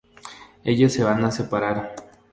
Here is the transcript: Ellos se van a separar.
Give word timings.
Ellos 0.63 0.93
se 0.93 1.03
van 1.03 1.23
a 1.25 1.29
separar. 1.29 1.93